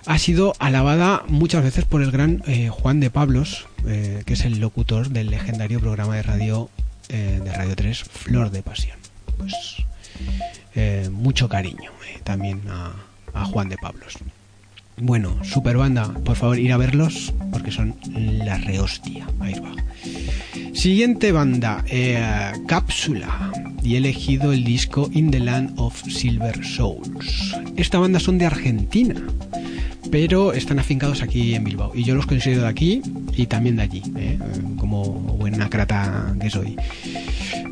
ha 0.05 0.17
sido 0.17 0.53
alabada 0.59 1.23
muchas 1.27 1.63
veces 1.63 1.85
por 1.85 2.01
el 2.01 2.11
gran 2.11 2.43
eh, 2.47 2.69
Juan 2.69 2.99
de 2.99 3.09
Pablos, 3.09 3.67
eh, 3.87 4.23
que 4.25 4.33
es 4.33 4.45
el 4.45 4.59
locutor 4.59 5.09
del 5.09 5.29
legendario 5.29 5.79
programa 5.79 6.15
de 6.15 6.23
radio 6.23 6.69
eh, 7.09 7.41
de 7.43 7.53
Radio 7.53 7.75
3, 7.75 8.03
Flor 8.03 8.51
de 8.51 8.63
Pasión. 8.63 8.97
Pues 9.37 9.77
mucho 11.11 11.49
cariño 11.49 11.91
también 12.23 12.61
a, 12.69 13.45
Juan 13.45 13.69
de 13.69 13.77
Pablos. 13.77 14.17
Bueno, 14.97 15.43
super 15.43 15.77
banda, 15.77 16.13
por 16.23 16.35
favor 16.35 16.59
ir 16.59 16.71
a 16.71 16.77
verlos 16.77 17.33
porque 17.51 17.71
son 17.71 17.95
la 18.13 18.57
rehostia. 18.57 19.27
Ahí 19.39 19.55
va. 19.55 19.73
Siguiente 20.73 21.31
banda, 21.31 21.83
Cápsula, 22.67 23.51
y 23.83 23.95
he 23.95 23.97
elegido 23.97 24.53
el 24.53 24.63
disco 24.63 25.09
In 25.13 25.31
the 25.31 25.39
Land 25.39 25.73
of 25.77 26.01
Silver 26.03 26.63
Souls. 26.65 27.55
Esta 27.75 27.99
banda 27.99 28.19
son 28.19 28.37
de 28.37 28.45
Argentina 28.45 29.15
pero 30.11 30.53
están 30.53 30.79
afincados 30.79 31.21
aquí 31.21 31.55
en 31.55 31.63
Bilbao. 31.63 31.91
Y 31.93 32.03
yo 32.03 32.15
los 32.15 32.25
considero 32.25 32.63
de 32.63 32.67
aquí 32.67 33.01
y 33.35 33.47
también 33.47 33.77
de 33.77 33.83
allí, 33.83 34.03
¿eh? 34.17 34.37
como 34.77 35.03
buena 35.03 35.69
crata 35.69 36.35
que 36.39 36.49
soy. 36.49 36.75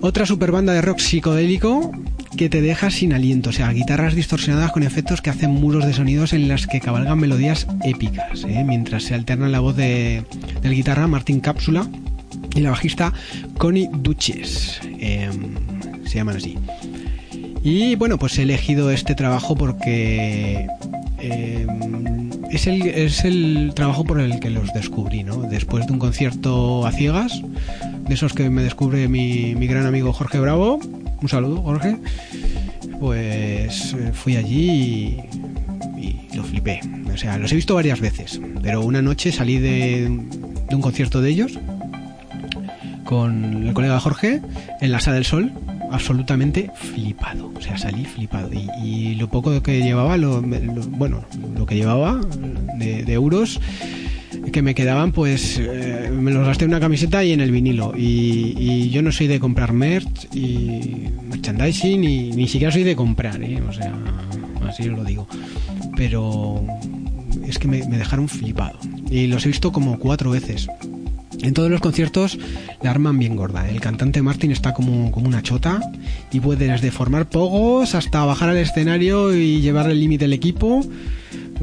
Otra 0.02 0.26
super 0.26 0.52
banda 0.52 0.74
de 0.74 0.82
rock 0.82 1.00
psicodélico 1.00 1.92
que 2.38 2.50
te 2.50 2.62
deja 2.62 2.90
sin 2.90 3.14
aliento, 3.14 3.50
o 3.50 3.54
sea, 3.54 3.72
guitarras 3.72 4.16
distorsionadas 4.16 4.72
con 4.72 4.84
efectos 4.84 5.22
que 5.22 5.30
hacen 5.30 5.52
muros 5.52 5.86
de 5.86 5.94
sonidos 5.94 6.34
en 6.34 6.48
las 6.48 6.66
que 6.66 6.80
cabalgan 6.80 7.20
melodías 7.20 7.68
épicas, 7.84 8.46
¿eh? 8.46 8.64
mientras 8.66 9.04
se 9.04 9.16
alterna 9.16 9.50
la 9.50 9.60
voz 9.60 9.76
de, 9.76 10.24
del 10.62 10.74
guitarra 10.74 11.08
Martín 11.08 11.42
Cápsula 11.42 11.88
y 12.56 12.62
la 12.62 12.72
bajista 12.72 13.14
Connie 13.58 13.90
Duches, 13.92 14.80
em, 15.00 15.56
se 16.06 16.16
llaman 16.16 16.38
así. 16.38 16.58
Y 17.64 17.96
bueno, 17.96 18.18
pues 18.18 18.40
he 18.40 18.44
elegido 18.44 18.92
este 18.92 19.14
trabajo 19.14 19.56
porque 19.56 20.68
em, 21.22 22.30
es 22.52 22.68
el, 22.68 22.88
es 22.88 23.24
el 23.24 23.72
trabajo 23.76 24.04
por 24.04 24.20
el 24.20 24.40
que 24.40 24.50
los 24.50 24.74
descubrí, 24.74 25.24
¿no? 25.24 25.38
Después 25.38 25.88
de 25.88 25.94
un 25.94 26.00
concierto 26.00 26.86
a 26.86 26.92
ciegas, 26.92 27.42
de 28.08 28.14
esos 28.14 28.34
que 28.34 28.50
me 28.50 28.64
descubre 28.64 29.08
mi, 29.08 29.56
mi 29.56 29.68
gran 29.68 29.86
amigo 29.86 30.12
Jorge 30.14 30.40
Bravo, 30.40 30.80
un 31.22 31.30
saludo 31.30 31.62
Jorge, 31.62 31.98
pues 33.00 33.94
eh, 33.94 34.12
fui 34.14 34.36
allí 34.36 35.20
y, 35.98 36.36
lo 36.36 36.44
flipé. 36.44 36.80
O 37.14 37.18
sea, 37.18 37.38
los 37.38 37.52
he 37.52 37.56
visto 37.56 37.76
varias 37.76 38.00
veces, 38.00 38.40
pero 38.62 38.82
una 38.82 39.02
noche 39.02 39.32
salí 39.32 39.58
de, 39.58 40.10
de 40.70 40.76
un 40.76 40.82
concierto 40.82 41.22
de 41.22 41.30
ellos 41.30 41.60
con 43.04 43.68
el 43.68 43.74
colega 43.74 44.00
Jorge 44.00 44.42
en 44.80 44.92
la 44.92 45.00
Sala 45.02 45.16
del 45.16 45.26
Sol 45.26 45.52
absolutamente 45.92 46.72
flipado. 46.74 47.52
O 47.56 47.62
sea, 47.62 47.78
salí 47.78 48.06
flipado. 48.06 48.50
Y, 48.84 49.16
lo 49.16 49.30
poco 49.30 49.62
que 49.62 49.82
llevaba, 49.82 50.18
lo, 50.18 50.42
bueno, 50.42 51.24
lo 51.58 51.66
que 51.66 51.76
llevaba 51.76 52.20
de, 52.78 53.14
euros 53.14 53.60
que 54.52 54.62
me 54.62 54.74
quedaban, 54.74 55.12
pues 55.12 55.60
eh, 55.60 56.10
me 56.12 56.32
los 56.32 56.46
gasté 56.46 56.66
en 56.66 56.72
una 56.72 56.80
camiseta 56.80 57.24
y 57.24 57.34
en 57.34 57.42
el 57.42 57.52
vinilo. 57.52 57.94
Y, 57.96 58.90
yo 58.90 59.02
no 59.02 59.12
soy 59.12 59.28
de 59.28 59.40
comprar 59.40 59.74
merch 59.74 60.28
y 60.34 61.08
merchandising, 61.30 62.04
y 62.04 62.32
ni 62.32 62.48
siquiera 62.48 62.72
soy 62.72 62.84
de 62.84 62.96
comprar, 62.96 63.42
¿eh? 63.42 63.62
o 63.68 63.72
sea, 63.72 63.94
así 64.68 64.90
os 64.90 64.98
lo 64.98 65.04
digo. 65.04 65.28
Pero 65.96 66.66
es 67.46 67.60
que 67.60 67.68
me 67.68 67.82
dejaron 67.82 68.28
flipado. 68.28 68.80
Y 69.10 69.28
los 69.28 69.46
he 69.46 69.50
visto 69.50 69.72
como 69.72 70.00
cuatro 70.00 70.32
veces. 70.32 70.68
En 71.44 71.54
todos 71.54 71.72
los 71.72 71.82
conciertos 71.82 72.38
la 72.82 72.92
arman 72.92 73.18
bien 73.18 73.36
gorda. 73.36 73.68
El 73.68 73.82
cantante 73.82 74.22
Martin 74.22 74.52
está 74.52 74.74
como, 74.74 75.12
como 75.12 75.28
una 75.28 75.42
chota 75.42 75.82
y 76.32 76.40
puede 76.40 76.68
desde 76.68 76.92
formar 76.92 77.30
pogos 77.30 77.96
hasta 77.96 78.24
bajar 78.26 78.50
al 78.50 78.58
escenario 78.58 79.36
y 79.36 79.62
llevar 79.62 79.90
el 79.90 80.00
límite 80.00 80.26
del 80.26 80.34
equipo. 80.34 80.86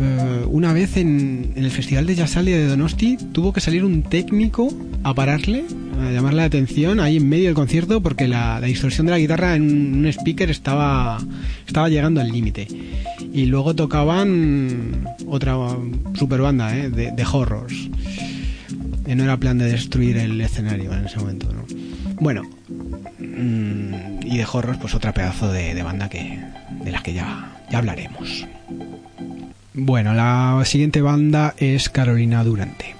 Eh, 0.00 0.44
una 0.46 0.72
vez 0.72 0.96
en, 0.96 1.52
el 1.56 1.70
Festival 1.70 2.06
de 2.06 2.16
Yasalia 2.16 2.56
de 2.56 2.66
Donosti 2.66 3.18
tuvo 3.32 3.52
que 3.52 3.60
salir 3.60 3.84
un 3.84 4.02
técnico 4.02 4.72
a 5.02 5.14
pararle, 5.14 5.64
a 6.00 6.12
llamarle 6.12 6.38
la 6.38 6.44
atención 6.44 7.00
ahí 7.00 7.16
en 7.16 7.28
medio 7.28 7.46
del 7.46 7.54
concierto 7.54 8.00
porque 8.00 8.28
la, 8.28 8.60
distorsión 8.60 9.06
de 9.06 9.12
la 9.12 9.18
guitarra 9.18 9.56
en 9.56 9.98
un 9.98 10.06
speaker 10.06 10.50
estaba, 10.50 11.18
estaba 11.66 11.88
llegando 11.88 12.20
al 12.20 12.30
límite. 12.30 12.66
Y 13.32 13.46
luego 13.46 13.74
tocaban 13.74 15.04
otra 15.26 15.56
super 16.14 16.40
banda 16.40 16.76
eh, 16.76 16.90
de, 16.90 17.12
de 17.12 17.24
horrors 17.24 17.88
no 19.14 19.24
era 19.24 19.36
plan 19.36 19.58
de 19.58 19.70
destruir 19.70 20.16
el 20.18 20.40
escenario 20.40 20.92
en 20.92 21.06
ese 21.06 21.18
momento, 21.18 21.52
¿no? 21.52 21.64
Bueno, 22.20 22.42
mm, 23.18 24.26
y 24.26 24.38
de 24.38 24.46
Horrors, 24.50 24.78
pues 24.78 24.94
otra 24.94 25.12
pedazo 25.12 25.50
de, 25.52 25.82
banda 25.82 26.08
que 26.08 26.38
de 26.82 26.90
las 26.90 27.02
que 27.02 27.14
ya, 27.14 27.56
ya 27.70 27.78
hablaremos. 27.78 28.46
Bueno, 29.74 30.14
la 30.14 30.60
siguiente 30.64 31.00
banda 31.00 31.54
es 31.58 31.88
Carolina 31.88 32.42
Durante. 32.44 32.96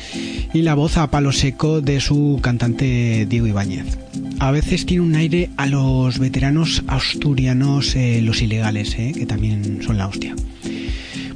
y 0.53 0.61
la 0.61 0.75
voz 0.75 0.97
a 0.97 1.09
palo 1.09 1.31
seco 1.31 1.81
de 1.81 1.99
su 1.99 2.39
cantante 2.41 3.25
Diego 3.27 3.47
Ibáñez. 3.47 3.97
A 4.39 4.51
veces 4.51 4.85
tiene 4.85 5.03
un 5.03 5.15
aire 5.15 5.49
a 5.57 5.65
los 5.65 6.19
veteranos 6.19 6.83
asturianos, 6.87 7.95
eh, 7.95 8.21
los 8.21 8.41
ilegales, 8.41 8.95
eh, 8.97 9.13
que 9.15 9.25
también 9.25 9.81
son 9.81 9.97
la 9.97 10.07
hostia. 10.07 10.35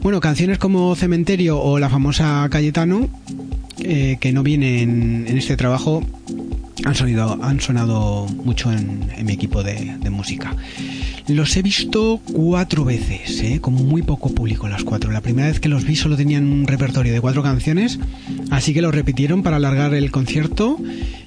Bueno, 0.01 0.19
canciones 0.19 0.57
como 0.57 0.95
Cementerio 0.95 1.59
o 1.59 1.79
la 1.79 1.89
famosa 1.89 2.47
Cayetano, 2.49 3.09
que 3.77 4.31
no 4.33 4.43
vienen 4.43 5.25
en 5.27 5.37
este 5.37 5.57
trabajo, 5.57 6.03
han, 6.85 6.95
sonido, 6.95 7.37
han 7.41 7.59
sonado 7.59 8.27
mucho 8.43 8.71
en, 8.71 9.07
mi 9.23 9.33
equipo 9.33 9.63
de, 9.63 9.97
música. 10.09 10.55
Los 11.27 11.55
he 11.57 11.61
visto 11.61 12.19
cuatro 12.31 12.85
veces, 12.85 13.41
¿eh? 13.41 13.59
con 13.61 13.73
muy 13.73 14.01
poco 14.01 14.29
público 14.29 14.67
las 14.67 14.83
cuatro. 14.83 15.11
La 15.11 15.21
primera 15.21 15.47
vez 15.47 15.59
que 15.59 15.69
los 15.69 15.85
vi 15.85 15.95
solo 15.95 16.15
tenían 16.15 16.51
un 16.51 16.67
repertorio 16.67 17.13
de 17.13 17.21
cuatro 17.21 17.41
canciones, 17.41 17.99
así 18.51 18.73
que 18.73 18.81
lo 18.81 18.91
repitieron 18.91 19.41
para 19.43 19.55
alargar 19.57 19.93
el 19.93 20.11
concierto 20.11 20.77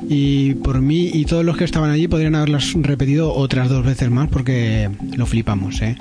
y 0.08 0.54
por 0.54 0.80
mí 0.80 1.10
y 1.12 1.24
todos 1.24 1.44
los 1.44 1.56
que 1.56 1.64
estaban 1.64 1.90
allí 1.90 2.08
podrían 2.08 2.34
haberlas 2.34 2.74
repetido 2.74 3.32
otras 3.34 3.68
dos 3.68 3.84
veces 3.84 4.10
más 4.10 4.28
porque 4.28 4.90
lo 5.16 5.26
flipamos. 5.26 5.80
¿eh? 5.82 5.96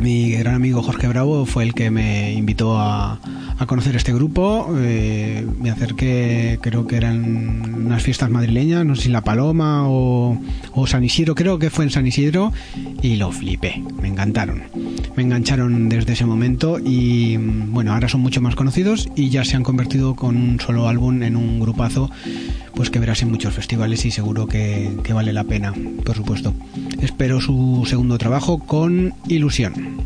mi 0.00 0.32
gran 0.32 0.54
amigo 0.54 0.82
Jorge 0.82 1.08
Bravo 1.08 1.46
fue 1.46 1.64
el 1.64 1.74
que 1.74 1.90
me 1.90 2.32
invitó 2.32 2.78
a, 2.78 3.20
a 3.60 3.66
conocer 3.66 3.94
este 3.94 4.12
grupo. 4.12 4.74
Eh, 4.78 5.46
me 5.60 5.70
acerqué, 5.70 6.58
creo 6.62 6.86
que 6.86 6.96
eran 6.96 7.74
unas 7.86 8.02
fiestas 8.02 8.30
madrileñas, 8.30 8.86
no 8.86 8.96
sé 8.96 9.02
si 9.02 9.08
La 9.10 9.20
Paloma 9.20 9.84
o, 9.86 10.38
San 10.86 11.04
Isidro, 11.04 11.34
creo 11.34 11.58
que 11.58 11.68
fue 11.68 11.84
en 11.84 11.90
San 11.90 12.06
Isidro, 12.06 12.52
y 13.02 13.16
lo 13.16 13.30
flipé, 13.30 13.82
me 14.00 14.08
encantaron. 14.08 14.62
Me 15.14 15.22
engancharon 15.22 15.90
desde 15.90 16.14
ese 16.14 16.24
momento 16.24 16.78
y 16.82 17.36
bueno, 17.36 17.92
ahora 17.92 18.08
son 18.08 18.22
mucho 18.22 18.40
más 18.40 18.56
conocidos 18.56 19.08
y 19.14 19.28
ya 19.28 19.44
se 19.44 19.56
han 19.56 19.62
convertido 19.62 20.14
con 20.14 20.36
un 20.36 20.58
solo 20.58 20.88
álbum 20.88 21.22
en 21.22 21.36
un 21.36 21.60
grupazo 21.60 22.10
pues 22.74 22.88
que 22.88 22.98
verás 22.98 23.20
en 23.20 23.30
muchos 23.30 23.52
festivales 23.52 24.06
y 24.06 24.10
seguro 24.10 24.46
que 24.46 25.12
vale 25.12 25.34
la 25.34 25.44
pena, 25.44 25.74
por 26.04 26.16
supuesto. 26.16 26.54
Espero 27.02 27.42
su 27.42 27.84
segundo 27.86 28.16
trabajo 28.16 28.58
con 28.58 29.12
ilusión. 29.28 29.99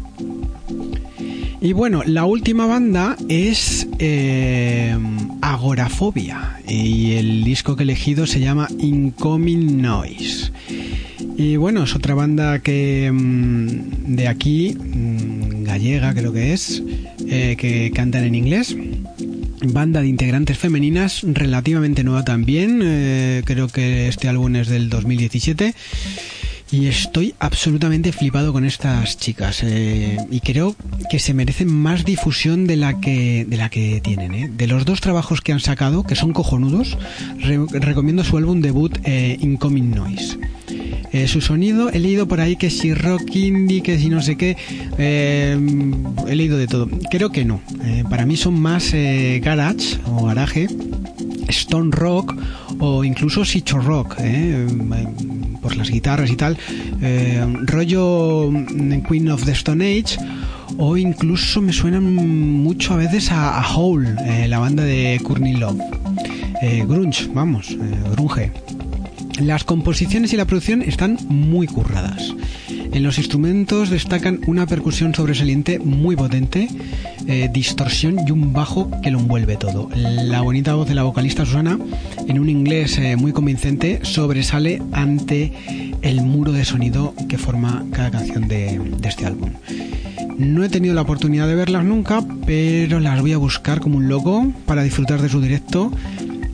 Y 1.65 1.73
bueno, 1.73 2.03
la 2.05 2.27
última 2.27 2.67
banda 2.67 3.17
es 3.31 3.89
eh, 3.99 4.95
Agorafobia 5.41 6.61
y 6.69 7.13
el 7.13 7.43
disco 7.43 7.75
que 7.75 7.85
he 7.85 7.85
elegido 7.85 8.27
se 8.27 8.41
llama 8.41 8.69
Incoming 8.79 9.81
Noise. 9.81 10.53
Y 11.39 11.57
bueno, 11.57 11.85
es 11.85 11.95
otra 11.95 12.15
banda 12.15 12.59
que 12.59 13.11
mm, 13.11 14.15
de 14.15 14.29
aquí, 14.29 14.77
mm, 14.79 15.65
gallega 15.65 16.13
creo 16.13 16.35
que 16.35 16.53
es, 16.53 16.83
eh, 17.27 17.57
que 17.59 17.91
cantan 17.95 18.25
en 18.25 18.35
inglés. 18.35 18.77
Banda 19.63 20.03
de 20.03 20.09
integrantes 20.09 20.59
femeninas, 20.59 21.23
relativamente 21.23 22.05
nueva 22.05 22.27
también, 22.27 22.83
eh, 22.85 23.41
creo 23.47 23.69
que 23.69 24.09
este 24.09 24.29
álbum 24.29 24.55
es 24.57 24.69
del 24.69 24.91
2017 24.91 25.75
y 26.75 26.89
estoy 26.89 27.35
absolutamente 27.39 28.11
flipado 28.11 28.53
con 28.53 28.65
estas 28.65 29.17
chicas. 29.17 29.63
Eh, 29.63 30.17
y 30.29 30.41
creo 30.41 30.75
que 31.09 31.21
se 31.21 31.33
merecen 31.33 31.73
más 31.73 32.05
difusión 32.05 32.67
de 32.67 32.75
la 32.77 33.01
que, 33.01 33.45
de 33.49 33.57
la 33.57 33.69
que 33.69 34.01
tienen. 34.01 34.35
Eh. 34.35 34.51
De 34.53 34.67
los 34.67 34.85
dos 34.85 35.01
trabajos 35.01 35.41
que 35.41 35.53
han 35.53 35.61
sacado, 35.61 36.03
que 36.03 36.17
son 36.17 36.33
cojonudos, 36.33 36.99
recomiendo 37.39 38.25
su 38.25 38.37
álbum 38.37 38.61
debut 38.61 38.99
eh, 39.05 39.37
Incoming 39.41 39.91
Noise. 39.93 40.39
su 41.29 41.41
sonido, 41.41 41.91
he 41.91 42.01
leído 42.01 42.27
por 42.27 42.41
ahí 42.41 42.57
que 42.57 42.71
si 42.71 42.93
rock 42.93 43.37
indie, 43.37 43.83
que 43.83 43.97
si 43.97 44.09
no 44.09 44.21
sé 44.21 44.37
qué, 44.37 44.57
he 44.99 46.35
leído 46.35 46.59
de 46.59 46.67
todo. 46.67 46.89
Creo 47.09 47.31
que 47.31 47.45
no. 47.45 47.61
para 48.11 48.27
mí 48.27 48.37
son 48.37 48.61
más 48.61 48.93
garage 49.41 49.99
o 50.07 50.27
garaje, 50.27 50.67
stone 51.49 51.93
rock 51.93 52.35
o 52.81 53.05
incluso 53.05 53.45
sicho 53.45 53.79
rock 53.79 54.17
por 55.65 55.77
las 55.77 55.91
guitarras 55.91 56.31
y 56.31 56.37
tal, 56.37 56.59
eh, 57.01 57.43
rollo 57.63 58.51
Queen 59.09 59.31
of 59.31 59.47
the 59.47 59.53
Stone 59.53 59.83
Age, 59.83 60.19
o 60.77 60.99
incluso 60.99 61.63
me 61.63 61.73
suenan 61.73 62.15
mucho 62.15 62.93
a 62.93 62.99
veces 62.99 63.33
a, 63.33 63.65
Hole, 63.75 64.15
eh, 64.27 64.47
la 64.47 64.59
banda 64.59 64.85
de 64.85 65.19
Courtney 65.23 65.55
Love. 65.55 65.81
Eh, 66.61 66.85
grunge, 66.87 67.31
vamos, 67.33 67.75
grunge. 68.13 68.53
Las 69.41 69.65
composiciones 69.65 70.35
y 70.35 70.37
la 70.37 70.45
producción 70.45 70.83
están 70.83 71.19
muy 71.29 71.67
curradas. 71.67 72.35
En 72.95 73.03
los 73.03 73.19
instrumentos 73.19 73.91
destacan 73.91 74.39
una 74.47 74.67
percusión 74.67 75.13
sobresaliente 75.17 75.81
muy 75.81 76.15
potente, 76.15 76.69
eh, 77.27 77.51
distorsión 77.53 78.21
y 78.25 78.31
un 78.31 78.53
bajo 78.53 78.89
que 79.03 79.11
lo 79.11 79.19
envuelve 79.19 79.57
todo. 79.57 79.89
La 79.97 80.43
bonita 80.43 80.75
voz 80.77 80.87
de 80.87 80.95
la 80.95 81.03
vocalista 81.03 81.45
Susana, 81.45 81.77
en 82.29 82.39
un 82.39 82.49
inglés 82.49 82.97
eh, 82.99 83.17
muy 83.17 83.33
convincente, 83.33 83.99
sobresale 84.05 84.81
ante 84.93 85.53
el 86.03 86.23
muro 86.23 86.53
de 86.53 86.65
sonido 86.65 87.15
que 87.29 87.37
forma 87.37 87.85
cada 87.91 88.13
canción 88.13 88.47
de, 88.47 88.79
de 88.79 89.09
este 89.09 89.27
álbum. 89.27 89.51
No 90.39 90.63
he 90.63 90.69
tenido 90.69 90.95
la 90.95 91.03
oportunidad 91.03 91.49
de 91.49 91.57
verlas 91.57 91.85
nunca, 91.85 92.25
pero 92.47 93.01
las 93.01 93.21
voy 93.21 93.33
a 93.33 93.39
buscar 93.39 93.81
como 93.81 93.97
un 93.97 94.09
loco 94.09 94.53
para 94.67 94.85
disfrutar 94.85 95.21
de 95.21 95.29
su 95.29 95.41
directo 95.41 95.91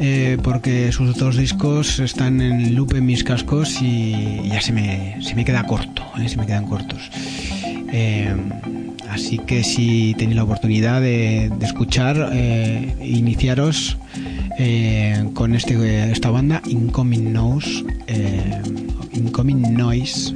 eh, 0.02 0.38
porque 0.42 0.90
sus 0.92 1.14
dos 1.18 1.36
discos 1.36 2.00
están 2.00 2.40
en 2.40 2.74
loop 2.74 2.94
en 2.94 3.04
mis 3.04 3.22
cascos 3.22 3.82
y 3.82 4.48
ya 4.48 4.62
se 4.62 4.72
me, 4.72 5.22
se 5.22 5.34
me 5.34 5.44
queda 5.44 5.64
corto, 5.64 6.02
eh, 6.18 6.26
se 6.26 6.38
me 6.38 6.46
quedan 6.46 6.64
cortos. 6.64 7.10
Eh, 7.92 8.34
así 9.10 9.38
que 9.38 9.62
si 9.62 10.14
tenéis 10.16 10.36
la 10.36 10.44
oportunidad 10.44 11.02
de, 11.02 11.52
escuchar, 11.60 12.32
iniciaros 13.02 13.98
con 15.34 15.54
este, 15.54 16.10
esta 16.10 16.30
banda, 16.30 16.62
Incoming 16.66 17.32
Noise. 17.34 17.84
Incoming 19.12 19.74
Noise 19.74 20.34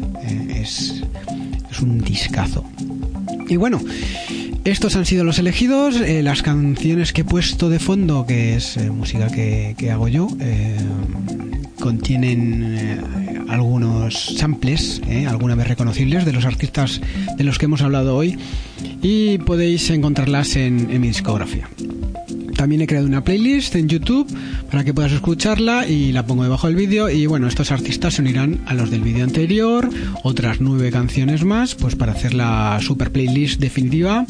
es 0.50 1.02
un 1.80 2.00
discazo. 2.00 2.64
Y 3.48 3.56
bueno, 3.56 3.80
estos 4.64 4.96
han 4.96 5.04
sido 5.04 5.24
los 5.24 5.38
elegidos, 5.38 6.00
eh, 6.00 6.22
las 6.22 6.42
canciones 6.42 7.12
que 7.12 7.20
he 7.20 7.24
puesto 7.24 7.68
de 7.68 7.78
fondo, 7.78 8.24
que 8.26 8.56
es 8.56 8.76
eh, 8.76 8.90
música 8.90 9.28
que, 9.28 9.90
hago 9.92 10.08
yo, 10.08 10.28
eh, 10.40 10.76
contienen 11.78 13.44
algunos 13.48 14.36
samples, 14.36 15.02
alguna 15.28 15.54
vez 15.54 15.68
reconocibles, 15.68 16.24
de 16.24 16.32
los 16.32 16.46
artistas 16.46 17.00
de 17.36 17.44
los 17.44 17.58
que 17.58 17.66
hemos 17.66 17.82
hablado 17.82 18.16
hoy 18.16 18.38
y 19.02 19.38
podéis 19.38 19.90
encontrarlas 19.90 20.56
en 20.56 20.98
mi 21.00 21.08
discografía. 21.08 21.68
También 22.64 22.80
he 22.80 22.86
creado 22.86 23.06
una 23.06 23.22
playlist 23.22 23.76
en 23.76 23.90
YouTube 23.90 24.26
para 24.70 24.84
que 24.84 24.94
puedas 24.94 25.12
escucharla 25.12 25.86
y 25.86 26.12
la 26.12 26.24
pongo 26.24 26.44
debajo 26.44 26.66
del 26.66 26.76
vídeo. 26.76 27.10
Y 27.10 27.26
bueno, 27.26 27.46
estos 27.46 27.70
artistas 27.70 28.14
se 28.14 28.22
unirán 28.22 28.60
a 28.64 28.72
los 28.72 28.90
del 28.90 29.02
vídeo 29.02 29.22
anterior, 29.22 29.90
otras 30.22 30.62
nueve 30.62 30.90
canciones 30.90 31.44
más, 31.44 31.74
pues 31.74 31.94
para 31.94 32.12
hacer 32.12 32.32
la 32.32 32.78
super 32.80 33.12
playlist 33.12 33.60
definitiva 33.60 34.24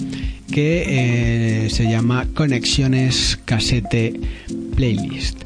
que 0.50 1.66
eh, 1.66 1.70
se 1.70 1.88
llama 1.88 2.26
Conexiones 2.34 3.38
Casete 3.44 4.18
Playlist. 4.74 5.38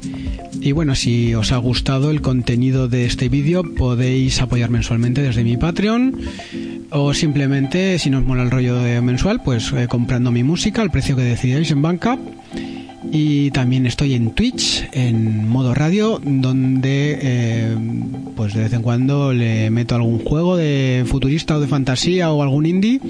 Y 0.59 0.72
bueno, 0.72 0.94
si 0.94 1.35
os 1.35 1.53
ha 1.53 1.59
gustado 1.59 2.11
el 2.11 2.22
contenido 2.22 2.88
de 2.88 3.05
este 3.05 3.29
vídeo, 3.29 3.64
podéis 3.74 4.40
apoyar 4.40 4.70
mensualmente 4.70 5.20
desde 5.20 5.44
mi 5.44 5.59
Patreon 5.59 6.16
o 6.88 7.12
simplemente, 7.12 7.98
si 7.98 8.09
no 8.09 8.16
os 8.16 8.24
mola 8.24 8.44
el 8.44 8.51
rollo 8.51 8.77
de 8.77 9.03
mensual, 9.03 9.42
pues 9.42 9.72
eh, 9.72 9.88
comprando 9.88 10.31
mi 10.31 10.42
música 10.42 10.81
al 10.81 10.90
precio 10.90 11.16
que 11.16 11.22
decidáis 11.22 11.70
en 11.70 11.83
banca. 11.83 12.18
Y 13.11 13.51
también 13.53 13.87
estoy 13.87 14.14
en 14.14 14.33
Twitch, 14.33 14.87
en 14.92 15.49
modo 15.49 15.75
radio, 15.75 16.21
donde 16.23 17.18
eh, 17.21 17.77
pues 18.37 18.55
de 18.55 18.62
vez 18.62 18.73
en 18.73 18.83
cuando 18.83 19.33
le 19.33 19.71
meto 19.71 19.94
algún 19.94 20.18
juego 20.18 20.57
de 20.57 21.05
futurista 21.07 21.57
o 21.57 21.61
de 21.61 21.66
fantasía 21.68 22.31
o 22.31 22.42
algún 22.42 22.66
indie 22.66 23.01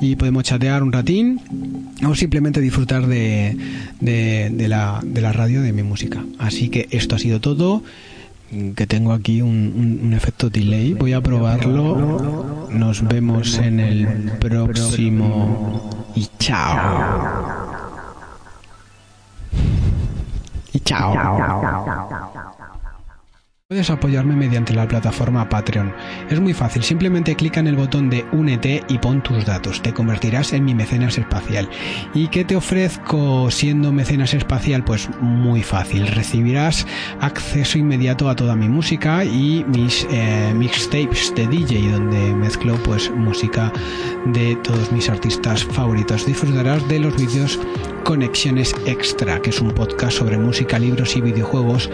y 0.00 0.16
podemos 0.16 0.44
chatear 0.44 0.82
un 0.82 0.92
ratín 0.92 1.40
o 2.06 2.14
simplemente 2.14 2.60
disfrutar 2.60 3.06
de, 3.06 3.56
la 4.00 5.32
radio 5.32 5.62
de 5.62 5.72
mi 5.72 5.82
música. 5.82 6.24
Así 6.38 6.68
que 6.68 6.88
esto 6.90 7.16
ha 7.16 7.18
sido 7.18 7.40
todo 7.40 7.82
que 8.76 8.86
tengo 8.86 9.12
aquí 9.12 9.42
un, 9.42 10.00
un, 10.02 10.12
efecto 10.12 10.50
delay. 10.50 10.94
Voy 10.94 11.12
a 11.12 11.20
probarlo. 11.20 12.68
Nos 12.70 13.06
vemos 13.06 13.58
en 13.58 13.80
el 13.80 14.06
próximo. 14.38 15.90
Y 16.14 16.28
chao. 16.38 17.95
Y 20.76 20.80
chao. 20.80 22.55
Puedes 23.68 23.90
apoyarme 23.90 24.36
mediante 24.36 24.72
la 24.72 24.86
plataforma 24.86 25.48
Patreon. 25.48 25.92
Es 26.30 26.38
muy 26.38 26.54
fácil, 26.54 26.84
simplemente 26.84 27.34
clica 27.34 27.58
en 27.58 27.66
el 27.66 27.74
botón 27.74 28.08
de 28.08 28.24
Únete 28.30 28.84
y 28.88 28.98
pon 28.98 29.24
tus 29.24 29.44
datos. 29.44 29.82
Te 29.82 29.92
convertirás 29.92 30.52
en 30.52 30.64
mi 30.64 30.72
mecenas 30.72 31.18
espacial. 31.18 31.68
¿Y 32.14 32.28
qué 32.28 32.44
te 32.44 32.54
ofrezco 32.54 33.50
siendo 33.50 33.90
mecenas 33.90 34.34
espacial? 34.34 34.84
Pues 34.84 35.08
muy 35.20 35.64
fácil. 35.64 36.06
Recibirás 36.06 36.86
acceso 37.18 37.76
inmediato 37.76 38.30
a 38.30 38.36
toda 38.36 38.54
mi 38.54 38.68
música 38.68 39.24
y 39.24 39.64
mis 39.66 40.06
eh, 40.12 40.52
mixtapes 40.54 41.34
de 41.34 41.48
DJ 41.48 41.90
donde 41.90 42.34
mezclo 42.36 42.80
pues 42.84 43.10
música 43.10 43.72
de 44.26 44.54
todos 44.62 44.92
mis 44.92 45.08
artistas 45.08 45.64
favoritos. 45.64 46.24
Disfrutarás 46.24 46.86
de 46.86 47.00
los 47.00 47.16
vídeos 47.16 47.58
Conexiones 48.04 48.72
Extra, 48.86 49.42
que 49.42 49.50
es 49.50 49.60
un 49.60 49.72
podcast 49.72 50.18
sobre 50.18 50.38
música, 50.38 50.78
libros 50.78 51.16
y 51.16 51.20
videojuegos, 51.20 51.90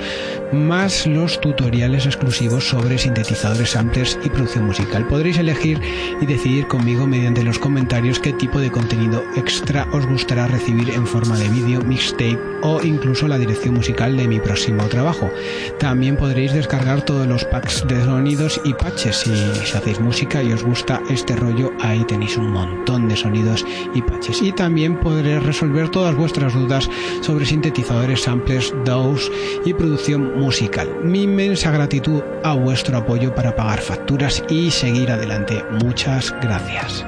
más 0.52 1.06
los 1.06 1.40
tutoriales 1.40 1.61
exclusivos 1.62 2.68
sobre 2.68 2.98
sintetizadores, 2.98 3.70
samplers 3.70 4.18
y 4.24 4.28
producción 4.30 4.66
musical. 4.66 5.06
Podréis 5.06 5.38
elegir 5.38 5.80
y 6.20 6.26
decidir 6.26 6.66
conmigo 6.66 7.06
mediante 7.06 7.42
los 7.42 7.58
comentarios 7.58 8.18
qué 8.18 8.32
tipo 8.32 8.60
de 8.60 8.70
contenido 8.70 9.22
extra 9.36 9.86
os 9.92 10.06
gustará 10.06 10.46
recibir 10.46 10.90
en 10.90 11.06
forma 11.06 11.38
de 11.38 11.48
vídeo, 11.48 11.80
mixtape 11.82 12.38
o 12.62 12.82
incluso 12.82 13.28
la 13.28 13.38
dirección 13.38 13.74
musical 13.74 14.16
de 14.16 14.28
mi 14.28 14.40
próximo 14.40 14.86
trabajo. 14.86 15.30
También 15.78 16.16
podréis 16.16 16.52
descargar 16.52 17.04
todos 17.04 17.26
los 17.26 17.44
packs 17.44 17.86
de 17.86 18.02
sonidos 18.04 18.60
y 18.64 18.72
patches. 18.74 19.16
Si, 19.16 19.32
hacéis 19.76 20.00
música 20.00 20.42
y 20.42 20.52
os 20.52 20.62
gusta 20.62 21.00
este 21.10 21.36
rollo, 21.36 21.72
ahí 21.80 22.04
tenéis 22.04 22.36
un 22.36 22.50
montón 22.50 23.08
de 23.08 23.16
sonidos 23.16 23.64
y 23.94 24.02
patches. 24.02 24.42
Y 24.42 24.52
también 24.52 24.96
podréis 24.96 25.42
resolver 25.42 25.88
todas 25.90 26.14
vuestras 26.14 26.54
dudas 26.54 26.88
sobre 27.20 27.46
sintetizadores, 27.46 28.22
samplers, 28.22 28.74
DAWs 28.84 29.30
y 29.64 29.74
producción 29.74 30.38
musical. 30.38 30.88
Mi 31.02 31.26
inmensa 31.52 31.70
gratitud 31.70 32.22
a 32.44 32.54
vuestro 32.54 32.96
apoyo 32.96 33.34
para 33.34 33.54
pagar 33.54 33.78
facturas 33.78 34.42
y 34.48 34.70
seguir 34.70 35.10
adelante. 35.10 35.62
Muchas 35.82 36.34
gracias. 36.40 37.04